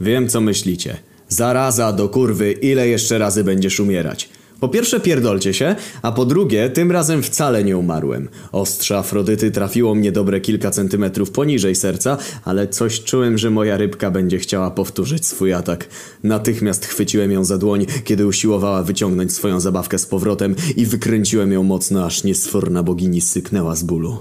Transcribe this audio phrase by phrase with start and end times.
[0.00, 0.96] Wiem, co myślicie.
[1.28, 4.28] Zaraza do kurwy, ile jeszcze razy będziesz umierać?
[4.60, 8.28] Po pierwsze pierdolcie się, a po drugie, tym razem wcale nie umarłem.
[8.52, 14.10] Ostrze Afrodyty trafiło mnie dobre kilka centymetrów poniżej serca, ale coś czułem, że moja rybka
[14.10, 15.88] będzie chciała powtórzyć swój atak.
[16.22, 21.62] Natychmiast chwyciłem ją za dłoń, kiedy usiłowała wyciągnąć swoją zabawkę z powrotem i wykręciłem ją
[21.62, 24.18] mocno, aż niesforna bogini syknęła z bólu.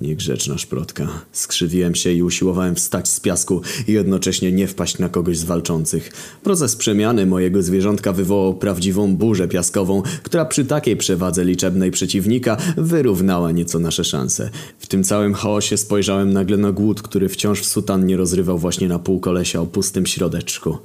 [0.00, 1.08] Niegrzeczna szprotka.
[1.32, 6.12] Skrzywiłem się i usiłowałem wstać z piasku i jednocześnie nie wpaść na kogoś z walczących.
[6.42, 13.50] Proces przemiany mojego zwierzątka wywołał prawdziwą burzę piaskową, która przy takiej przewadze liczebnej przeciwnika wyrównała
[13.52, 14.50] nieco nasze szanse.
[14.78, 18.98] W tym całym chaosie spojrzałem nagle na głód, który wciąż w sutannie rozrywał właśnie na
[18.98, 20.78] pół kolesia o pustym środeczku.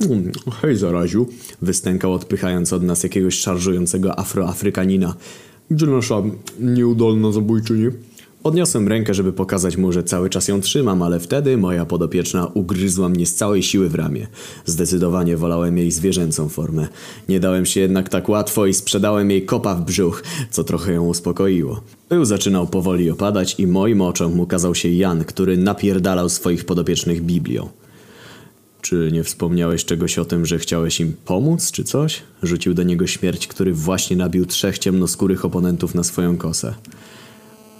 [0.00, 1.26] Mm, hej zaraziu,
[1.62, 5.14] wystękał odpychając od nas jakiegoś szarżującego afroafrykanina.
[5.70, 6.22] Gdzie nasza
[6.60, 7.90] nieudolna zabójczyni?
[8.44, 13.08] Podniosłem rękę, żeby pokazać mu, że cały czas ją trzymam, ale wtedy moja podopieczna ugryzła
[13.08, 14.26] mnie z całej siły w ramię.
[14.64, 16.88] Zdecydowanie wolałem jej zwierzęcą formę.
[17.28, 21.06] Nie dałem się jednak tak łatwo i sprzedałem jej kopa w brzuch, co trochę ją
[21.06, 21.80] uspokoiło.
[22.08, 27.68] Pył zaczynał powoli opadać i moim oczom ukazał się Jan, który napierdalał swoich podopiecznych Biblią.
[28.80, 32.22] Czy nie wspomniałeś czegoś o tym, że chciałeś im pomóc, czy coś?
[32.42, 36.74] Rzucił do niego śmierć, który właśnie nabił trzech ciemnoskórych oponentów na swoją kosę.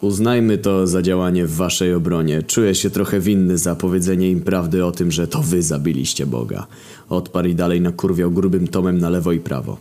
[0.05, 2.43] Uznajmy to za działanie w waszej obronie.
[2.43, 6.67] Czuję się trochę winny za powiedzenie im prawdy o tym, że to wy zabiliście Boga.
[7.09, 9.77] Odparł i dalej nakurwiał grubym tomem na lewo i prawo.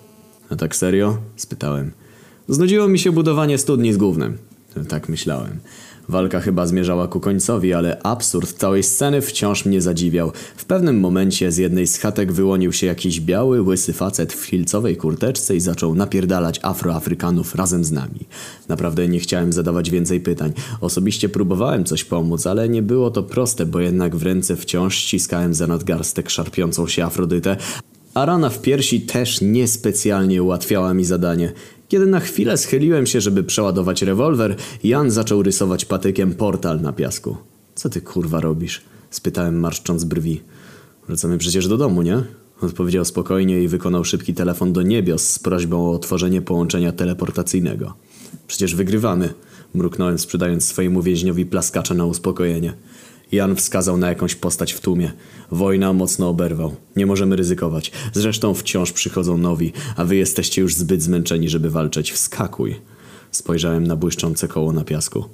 [0.50, 1.18] A tak serio?
[1.36, 1.92] spytałem.
[2.48, 4.38] Znudziło mi się budowanie studni z gównem.
[4.88, 5.60] Tak myślałem.
[6.10, 10.32] Walka chyba zmierzała ku końcowi, ale absurd całej sceny wciąż mnie zadziwiał.
[10.56, 14.98] W pewnym momencie z jednej z chatek wyłonił się jakiś biały, łysy facet w filcowej
[14.98, 18.20] kurteczce i zaczął napierdalać afroafrykanów razem z nami.
[18.68, 20.54] Naprawdę nie chciałem zadawać więcej pytań.
[20.82, 25.54] Osobiście próbowałem coś pomóc, ale nie było to proste, bo jednak w ręce wciąż ściskałem
[25.54, 27.58] za nadgarstek szarpiącą się Afrodytę,
[28.14, 31.54] a rana w piersi też niespecjalnie ułatwiała mi zadanie.
[31.88, 37.38] Kiedy na chwilę schyliłem się, żeby przeładować rewolwer, Jan zaczął rysować patykiem portal na piasku.
[37.76, 38.82] Co ty kurwa robisz?
[39.10, 40.42] spytałem marszcząc brwi.
[41.08, 42.24] Wracamy przecież do domu, nie?
[42.62, 47.94] Odpowiedział spokojnie i wykonał szybki telefon do niebios z prośbą o otworzenie połączenia teleportacyjnego.
[48.48, 49.34] Przecież wygrywamy,
[49.74, 52.74] mruknąłem sprzedając swojemu więźniowi plaskacza na uspokojenie.
[53.34, 55.12] Jan wskazał na jakąś postać w tłumie.
[55.52, 56.76] Wojna mocno oberwał.
[56.96, 57.92] Nie możemy ryzykować.
[58.14, 62.12] Zresztą wciąż przychodzą nowi, a wy jesteście już zbyt zmęczeni, żeby walczyć.
[62.12, 62.76] Wskakuj.
[63.32, 65.26] Spojrzałem na błyszczące koło na piasku.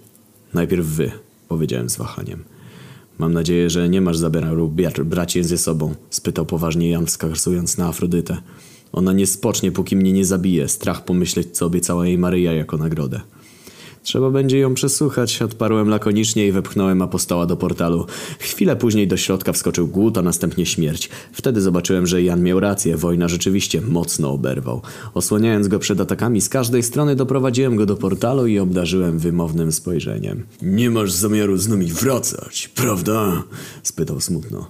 [0.54, 1.12] Najpierw wy,
[1.48, 2.44] powiedziałem z wahaniem.
[3.18, 4.74] Mam nadzieję, że nie masz zamiaru
[5.06, 8.38] brać je ze sobą, spytał poważnie Jan wskazując na Afrodytę.
[8.92, 10.68] Ona nie spocznie, póki mnie nie zabije.
[10.68, 13.22] Strach pomyśleć, co obiecała jej Maryja jako nagrodę.
[14.04, 18.06] Trzeba będzie ją przesłuchać, odparłem lakonicznie i wepchnąłem apostoła do portalu.
[18.40, 21.10] Chwilę później do środka wskoczył głód, a następnie śmierć.
[21.32, 24.82] Wtedy zobaczyłem, że Jan miał rację, wojna rzeczywiście mocno oberwał.
[25.14, 30.44] Osłaniając go przed atakami z każdej strony doprowadziłem go do portalu i obdarzyłem wymownym spojrzeniem.
[30.62, 33.44] Nie masz zamiaru z nami wracać, prawda?
[33.84, 34.68] spytał smutno.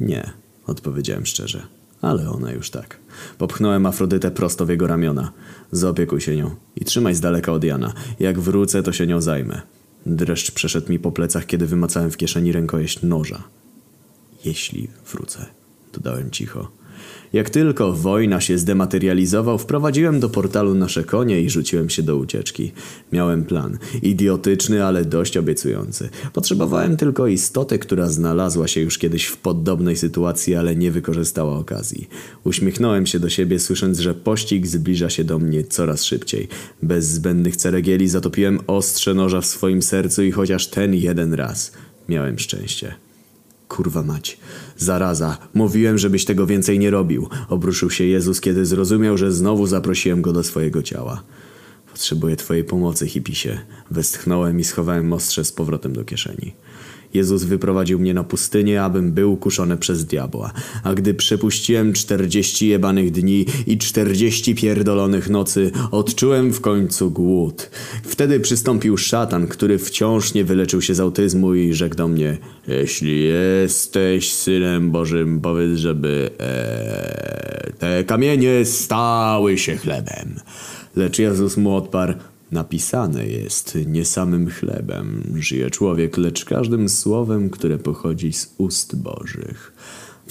[0.00, 0.30] Nie,
[0.66, 2.96] odpowiedziałem szczerze ale ona już tak.
[3.38, 5.32] Popchnąłem Afrodytę prosto w jego ramiona.
[5.72, 7.92] Zaopiekuj się nią i trzymaj z daleka od Jana.
[8.20, 9.62] Jak wrócę, to się nią zajmę.
[10.06, 13.42] Dreszcz przeszedł mi po plecach, kiedy wymacałem w kieszeni rękojeść noża.
[14.44, 15.46] Jeśli wrócę,
[15.92, 16.70] dodałem cicho.
[17.32, 22.72] Jak tylko wojna się zdematerializował, wprowadziłem do portalu nasze konie i rzuciłem się do ucieczki.
[23.12, 23.78] Miałem plan.
[24.02, 26.08] Idiotyczny, ale dość obiecujący.
[26.32, 32.08] Potrzebowałem tylko istoty, która znalazła się już kiedyś w podobnej sytuacji, ale nie wykorzystała okazji.
[32.44, 36.48] Uśmiechnąłem się do siebie, słysząc, że pościg zbliża się do mnie coraz szybciej.
[36.82, 41.72] Bez zbędnych ceregieli zatopiłem ostrze noża w swoim sercu i chociaż ten jeden raz
[42.08, 42.94] miałem szczęście.
[43.72, 44.38] Kurwa mać.
[44.76, 45.38] Zaraza.
[45.54, 47.28] Mówiłem, żebyś tego więcej nie robił.
[47.48, 51.22] Obruszył się Jezus, kiedy zrozumiał, że znowu zaprosiłem go do swojego ciała.
[51.92, 53.58] Potrzebuję twojej pomocy, hipisie.
[53.90, 56.54] Westchnąłem i schowałem ostrze z powrotem do kieszeni.
[57.14, 60.52] Jezus wyprowadził mnie na pustynię, abym był kuszony przez diabła.
[60.84, 67.70] A gdy przepuściłem czterdzieści jebanych dni i czterdzieści pierdolonych nocy, odczułem w końcu głód.
[68.02, 72.38] Wtedy przystąpił szatan, który wciąż nie wyleczył się z autyzmu i rzekł do mnie
[72.68, 80.40] Jeśli jesteś synem Bożym, powiedz, żeby ee, te kamienie stały się chlebem.
[80.96, 82.14] Lecz Jezus mu odparł
[82.52, 89.72] Napisane jest, nie samym chlebem żyje człowiek, lecz każdym słowem, które pochodzi z ust Bożych.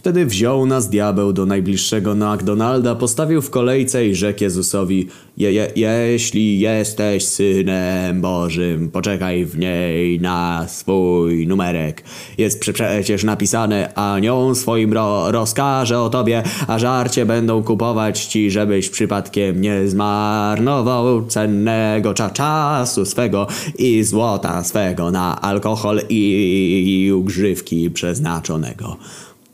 [0.01, 5.07] Wtedy wziął nas diabeł do najbliższego McDonalda, postawił w kolejce i rzekł Jezusowi
[5.37, 12.03] je, je, Jeśli jesteś Synem Bożym, poczekaj w niej na swój numerek.
[12.37, 18.89] Jest przecież napisane, anioł swoim ro, rozkaże o tobie, a żarcie będą kupować ci, żebyś
[18.89, 27.91] przypadkiem nie zmarnował cennego cza czasu swego i złota swego na alkohol i, i ugrzywki
[27.91, 28.97] przeznaczonego.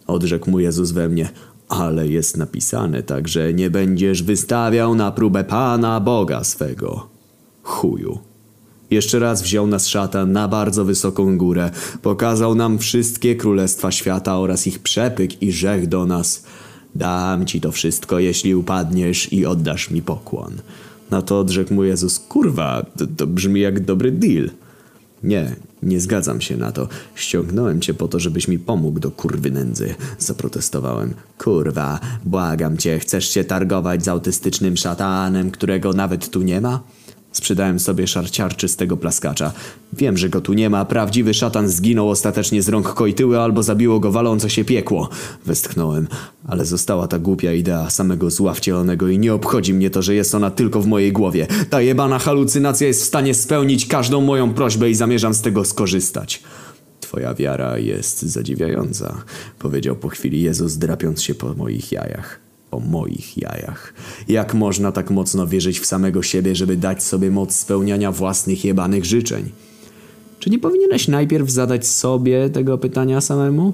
[0.07, 1.29] Odrzekł mu Jezus we mnie,
[1.69, 7.07] ale jest napisane tak, że nie będziesz wystawiał na próbę Pana Boga swego.
[7.63, 8.19] Chuju.
[8.91, 11.71] Jeszcze raz wziął nas szatan na bardzo wysoką górę,
[12.01, 16.43] pokazał nam wszystkie królestwa świata oraz ich przepyk i rzekł do nas
[16.97, 20.53] Dam ci to wszystko, jeśli upadniesz i oddasz mi pokłon.
[21.11, 24.49] Na to odrzekł mu Jezus, kurwa, to, to brzmi jak dobry deal.
[25.23, 26.87] Nie, nie zgadzam się na to.
[27.15, 29.95] Ściągnąłem cię po to, żebyś mi pomógł do kurwy nędzy.
[30.19, 31.13] Zaprotestowałem.
[31.37, 36.79] Kurwa, błagam cię, chcesz się targować z autystycznym szatanem, którego nawet tu nie ma?
[37.37, 39.51] Sprzedałem sobie szarciarczystego plaskacza.
[39.93, 40.85] Wiem, że go tu nie ma.
[40.85, 45.09] Prawdziwy szatan zginął ostatecznie z rąk Kojtyły albo zabiło go walące się piekło.
[45.45, 46.07] Westchnąłem.
[46.47, 50.35] Ale została ta głupia idea samego zła wcielonego i nie obchodzi mnie to, że jest
[50.35, 51.47] ona tylko w mojej głowie.
[51.69, 56.43] Ta jebana halucynacja jest w stanie spełnić każdą moją prośbę i zamierzam z tego skorzystać.
[56.99, 59.23] Twoja wiara jest zadziwiająca,
[59.59, 62.46] powiedział po chwili Jezus, drapiąc się po moich jajach.
[62.69, 63.93] Po moich jajach.
[64.27, 69.05] Jak można tak mocno wierzyć w samego siebie, żeby dać sobie moc spełniania własnych jebanych
[69.05, 69.49] życzeń?
[70.39, 73.73] Czy nie powinieneś najpierw zadać sobie tego pytania samemu?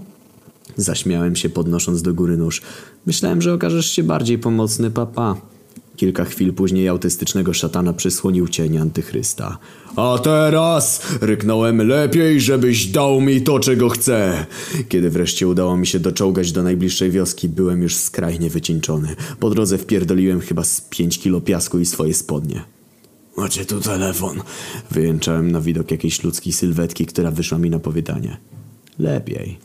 [0.77, 2.61] Zaśmiałem się, podnosząc do góry nóż.
[3.05, 5.52] Myślałem, że okażesz się bardziej pomocny, papa.
[5.95, 9.57] Kilka chwil później autystycznego szatana przysłonił cień antychrysta.
[9.95, 14.45] A teraz, ryknąłem, lepiej, żebyś dał mi to, czego chcę.
[14.89, 19.15] Kiedy wreszcie udało mi się doczołgać do najbliższej wioski, byłem już skrajnie wycieńczony.
[19.39, 22.63] Po drodze wpierdoliłem chyba z pięć kilo piasku i swoje spodnie.
[23.37, 24.41] Macie tu telefon.
[24.91, 28.37] Wyjęczałem na widok jakiejś ludzkiej sylwetki, która wyszła mi na powiadanie.
[28.99, 29.57] Lepiej.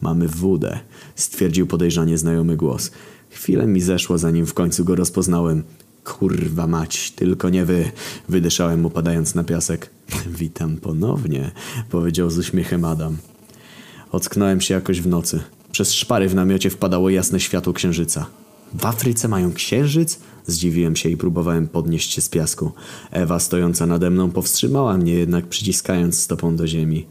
[0.00, 0.78] Mamy wódę,
[1.14, 2.90] stwierdził podejrzanie znajomy głos.
[3.34, 5.62] Chwilę mi zeszło, zanim w końcu go rozpoznałem.
[6.04, 7.90] Kurwa mać, tylko nie wy,
[8.28, 9.90] wydyszałem upadając na piasek.
[10.40, 11.50] Witam ponownie,
[11.90, 13.16] powiedział z uśmiechem Adam.
[14.12, 15.40] Ocknąłem się jakoś w nocy.
[15.72, 18.26] Przez szpary w namiocie wpadało jasne światło księżyca.
[18.74, 20.18] W Afryce mają księżyc?
[20.46, 22.72] Zdziwiłem się i próbowałem podnieść się z piasku.
[23.10, 27.06] Ewa stojąca nade mną powstrzymała mnie jednak przyciskając stopą do ziemi.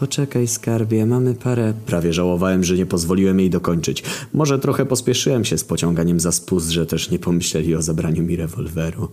[0.00, 1.74] Poczekaj, skarbie, mamy parę.
[1.86, 4.02] Prawie żałowałem, że nie pozwoliłem jej dokończyć.
[4.34, 8.36] Może trochę pospieszyłem się z pociąganiem za spust, że też nie pomyśleli o zabraniu mi
[8.36, 9.08] rewolweru.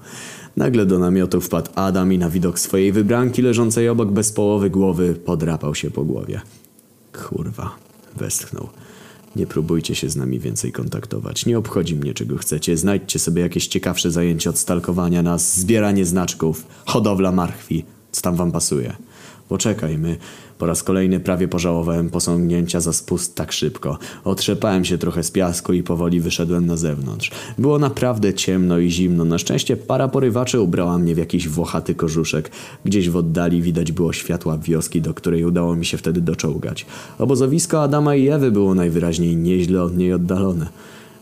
[0.57, 5.15] Nagle do namiotu wpadł Adam i na widok swojej wybranki leżącej obok bez połowy głowy
[5.25, 6.41] podrapał się po głowie.
[7.29, 7.75] Kurwa,
[8.15, 8.69] westchnął.
[9.35, 11.45] Nie próbujcie się z nami więcej kontaktować.
[11.45, 12.77] Nie obchodzi mnie, czego chcecie.
[12.77, 17.85] Znajdźcie sobie jakieś ciekawsze zajęcie od stalkowania nas, zbieranie znaczków, hodowla marchwi.
[18.11, 18.95] Co tam wam pasuje?
[19.49, 20.17] Poczekajmy.
[20.57, 23.97] Po raz kolejny prawie pożałowałem posągnięcia za spust tak szybko.
[24.23, 27.31] Otrzepałem się trochę z piasku i powoli wyszedłem na zewnątrz.
[27.57, 29.25] Było naprawdę ciemno i zimno.
[29.25, 32.51] Na szczęście para porywaczy ubrała mnie w jakiś włochaty kożuszek.
[32.85, 36.85] Gdzieś w oddali widać było światła wioski, do której udało mi się wtedy doczołgać.
[37.19, 40.67] Obozowisko Adama i Ewy było najwyraźniej nieźle od niej oddalone.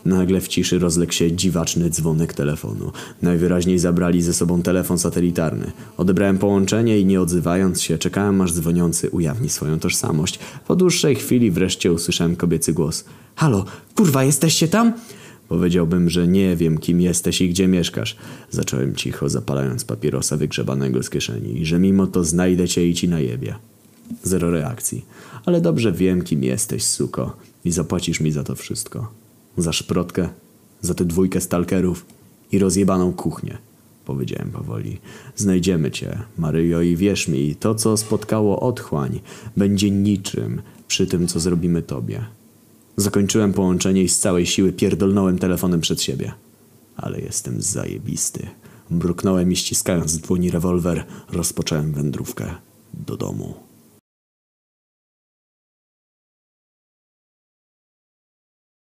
[0.06, 2.92] Nagle w ciszy rozległ się dziwaczny dzwonek telefonu.
[3.22, 5.72] Najwyraźniej zabrali ze sobą telefon satelitarny.
[5.98, 10.40] Odebrałem połączenie i nie odzywając się, czekałem aż dzwoniący ujawni swoją tożsamość.
[10.68, 13.06] Po dłuższej chwili wreszcie usłyszałem kobiecy głos.
[13.36, 13.66] Halo,
[13.96, 14.94] kurwa, jesteście tam?
[15.50, 18.16] Powiedziałbym, że nie wiem, kim jesteś i gdzie mieszkasz.
[18.50, 23.09] Zacząłem cicho, zapalając papierosa wygrzebanego z kieszeni i że mimo to znajdę cię i ci
[23.09, 23.56] najebie.
[24.24, 25.06] Zero reakcji.
[25.45, 27.38] Ale dobrze wiem, kim jesteś, suko.
[27.66, 29.25] I zapłacisz mi za to wszystko.
[29.57, 30.30] Za szprotkę,
[30.81, 32.06] za tę dwójkę stalkerów
[32.52, 33.57] i rozjebaną kuchnię.
[34.06, 34.97] Powiedziałem powoli.
[35.35, 39.19] Znajdziemy cię, Maryjo, i wierz mi, to co spotkało otchłań
[39.57, 42.26] będzie niczym przy tym, co zrobimy tobie.
[42.97, 46.31] Zakończyłem połączenie i z całej siły pierdolnąłem telefonem przed siebie.
[46.97, 48.47] Ale jestem zajebisty.
[48.90, 52.56] Mruknąłem i ściskając w dłoni rewolwer, rozpocząłem wędrówkę
[52.94, 53.65] do domu.